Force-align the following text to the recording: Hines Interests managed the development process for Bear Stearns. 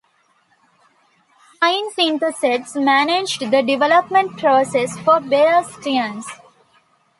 Hines 1.61 1.93
Interests 1.99 2.75
managed 2.75 3.41
the 3.51 3.61
development 3.61 4.35
process 4.39 4.97
for 4.97 5.19
Bear 5.19 5.63
Stearns. 5.63 6.25